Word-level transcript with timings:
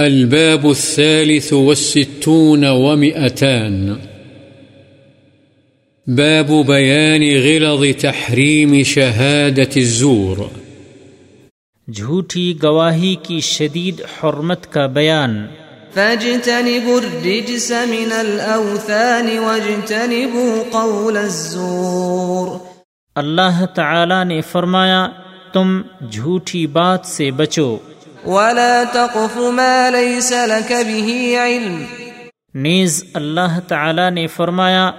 الباب 0.00 0.66
الثالث 0.66 1.52
والستون 1.52 2.64
ومئتان. 2.64 3.94
باب 6.06 6.66
بيان 6.66 7.22
غلظ 7.22 8.02
تحريم 8.02 8.82
شهادة 8.82 9.72
الزور. 9.76 10.36
جھوٹی 11.92 12.54
گواہی 12.62 13.14
کی 13.22 13.40
شدید 13.40 14.00
حرمت 14.00 14.72
کا 14.72 14.86
بیان. 14.86 15.46
فاجتنبوا 15.94 16.96
الرجس 16.96 17.70
من 17.70 18.08
الأوثان 18.12 19.38
واجتنبوا 19.38 20.62
قول 20.70 21.16
الزور. 21.16 22.58
اللہ 23.14 23.66
تعالی 23.74 24.24
نے 24.24 24.40
فرمایا 24.40 25.08
تم 25.52 25.80
جھوٹی 26.10 26.66
بات 26.66 27.06
سے 27.06 27.30
بچو۔ 27.30 27.76
ولا 28.26 28.82
تقف 28.92 29.36
ما 29.36 29.90
ليس 29.90 30.32
لك 30.32 30.72
به 30.72 31.32
علم۔ 31.44 31.84
نیز 32.54 33.04
اللہ 33.14 33.60
تعالی 33.68 34.10
نے 34.10 34.26
فرمایا 34.26 34.90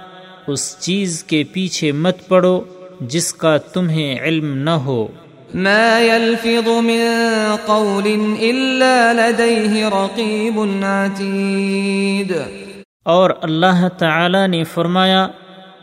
اس 0.46 0.76
چیز 0.78 1.24
کے 1.24 1.42
پیچھے 1.52 1.92
مت 1.92 2.28
پڑو 2.28 2.60
جس 3.00 3.34
کا 3.34 3.56
تمہیں 3.56 4.20
علم 4.20 4.58
نہ 4.58 4.70
ہو۔ 4.70 5.06
ما 5.54 5.98
يلفظ 5.98 6.68
من 6.68 7.06
قول 7.66 8.06
إلا 8.40 9.12
لديه 9.12 9.88
رقيب 9.88 10.60
عتيد۔ 10.82 12.32
اور 13.02 13.30
اللہ 13.42 13.88
تعالی 13.98 14.46
نے 14.46 14.64
فرمایا 14.64 15.28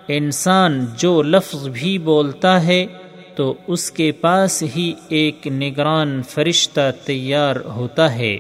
انسان 0.08 0.86
جو 0.98 1.22
لفظ 1.22 1.68
بھی 1.68 1.98
بولتا 1.98 2.64
ہے 2.64 2.86
تو 3.40 3.54
اس 3.68 3.92
کے 3.92 4.12
پاس 4.12 4.64
ہی 4.76 4.94
ایک 5.10 5.48
نگران 5.48 6.22
فرشتہ 6.30 6.92
تیار 7.06 7.56
ہوتا 7.56 8.16
ہے۔ 8.16 8.38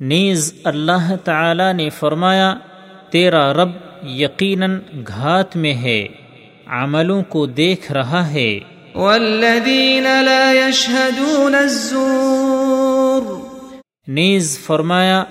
نیز 0.00 0.54
اللہ 0.64 1.12
تعالی 1.24 1.72
نے 1.72 1.90
فرمایا 1.90 2.54
تیرا 3.10 3.52
رب 3.52 3.70
یقیناً 4.02 4.78
گھات 5.08 5.56
میں 5.56 5.74
ہے 5.74 6.06
عملوں 6.66 7.22
کو 7.22 7.46
دیکھ 7.46 7.92
رہا 7.92 8.30
ہے۔ 8.30 8.60
والذین 8.94 10.02
لا 10.02 10.52
يشهدون 10.52 11.54
الزور۔ 11.54 13.34
نیز 14.08 14.58
فرمایا 14.58 15.24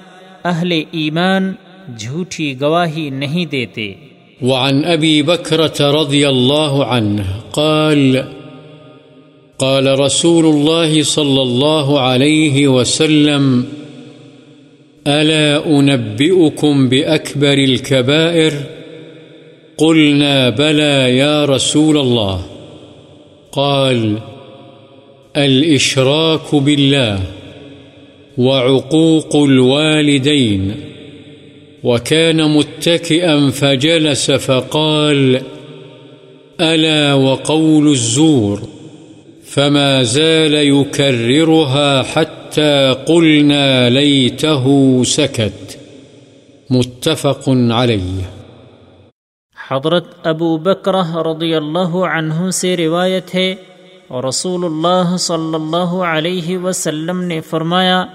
اہل 0.43 0.83
ایمان 0.91 1.53
جھوٹی 1.97 2.61
گواہی 2.61 3.09
نہیں 3.09 3.45
دیتے۔ 3.45 3.93
وعن 4.41 4.81
أبي 4.85 5.21
بكرة 5.21 6.01
رضي 6.01 6.25
الله 6.25 6.83
عنه 6.83 7.39
قال 7.51 8.17
قال 9.57 9.87
رسول 9.87 10.45
الله 10.45 11.01
صلى 11.03 11.41
الله 11.41 11.99
عليه 11.99 12.67
وسلم 12.67 13.61
ألا 15.07 15.59
أنبئكم 15.65 16.89
بأكبر 16.89 17.57
الكبائر؟ 17.67 18.51
قلنا، 19.77 20.49
بلى 20.57 21.17
يا 21.17 21.45
رسول 21.45 21.97
الله 21.97 22.41
قال 23.59 24.15
الإشراك 25.37 26.55
بالله 26.55 27.19
وعقوق 28.37 29.35
الوالدين 29.35 30.71
وكان 31.83 32.41
متكئا 32.41 33.49
فجلس 33.51 34.31
فقال، 34.31 35.37
ألا 36.61 37.13
وقول 37.13 37.87
الزور؟ 37.87 38.57
فما 39.55 40.03
زال 40.03 40.53
يكررها 40.53 42.01
حتى 42.13 42.93
قلنا 43.07 43.89
ليته 43.89 44.67
سكت. 45.03 45.77
متفق 46.69 47.49
عليه. 47.71 48.21
حضرت 49.69 50.27
ابو 50.27 50.57
بکرہ 50.57 51.15
رضی 51.15 51.55
اللہ 51.55 51.95
عنہ 51.95 52.49
سے 52.49 52.77
روایت 52.77 53.35
ہے 53.35 53.55
رسول 54.29 54.65
اللہ 54.65 55.17
صلی 55.17 55.53
اللہ 55.53 56.03
علیہ 56.03 56.57
وسلم 56.57 57.23
نے 57.23 57.41
فرمایا 57.41 58.05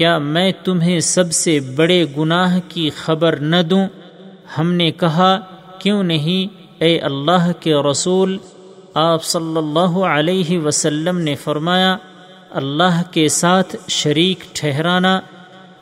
کیا 0.00 0.18
میں 0.18 0.52
تمہیں 0.64 1.00
سب 1.00 1.32
سے 1.32 1.60
بڑے 1.60 2.04
گناہ 2.18 2.58
کی 2.68 2.90
خبر 2.90 3.36
نہ 3.36 3.56
دوں؟ 3.62 3.86
ہم 4.58 4.72
نے 4.72 4.90
کہا، 4.90 5.40
کیوں 5.78 6.02
نہیں؟ 6.02 6.58
اے 6.78 6.98
اللہ 6.98 7.50
کے 7.60 7.74
رسول، 7.90 8.38
آپ 8.94 9.24
صلی 9.24 9.56
اللہ 9.56 9.98
علیہ 10.06 10.58
وسلم 10.58 11.18
نے 11.18 11.34
فرمایا، 11.34 11.96
اللہ 12.50 13.02
کے 13.10 13.28
ساتھ 13.28 13.76
شریک 13.88 14.44
ٹھہرانا، 14.52 15.20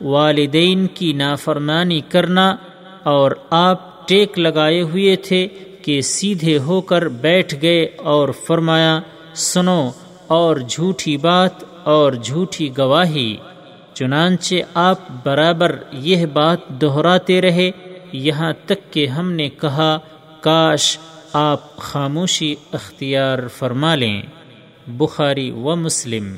والدین 0.01 0.87
کی 0.87 1.13
نافرمانی 1.13 2.01
کرنا، 2.09 2.55
اور 3.03 3.31
آپ 3.49 4.07
ٹیک 4.07 4.39
لگائے 4.39 4.81
ہوئے 4.81 5.15
تھے 5.15 5.47
کہ 5.81 6.01
سیدھے 6.01 6.57
ہو 6.57 6.81
کر 6.81 7.07
بیٹھ 7.07 7.55
گئے 7.61 7.87
اور 7.97 8.29
فرمایا، 8.47 8.99
سنو، 9.35 9.91
اور 10.27 10.57
جھوٹی 10.57 11.17
بات 11.17 11.63
اور 11.83 12.13
جھوٹی 12.13 12.69
گواہی۔ 12.77 13.35
چنانچہ 13.93 14.55
آپ 14.73 14.97
برابر 15.23 15.79
یہ 15.91 16.25
بات 16.25 16.67
دہراتے 16.67 17.41
رہے، 17.41 17.71
یہاں 18.11 18.53
تک 18.65 18.93
کہ 18.93 19.07
ہم 19.07 19.31
نے 19.31 19.49
کہا، 19.49 19.99
کاش 20.41 20.97
آپ 21.33 21.77
خاموشی 21.77 22.55
اختیار 22.73 23.47
فرما 23.47 23.95
لیں۔ 23.95 24.21
بخاری 24.87 25.51
و 25.51 25.75
مسلم۔ 25.75 26.35